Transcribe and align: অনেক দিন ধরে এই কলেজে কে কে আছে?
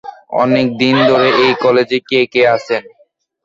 অনেক 0.43 0.65
দিন 0.81 0.95
ধরে 1.09 1.29
এই 1.43 1.51
কলেজে 1.63 1.97
কে 2.09 2.19
কে 2.33 2.41
আছে? 2.55 2.75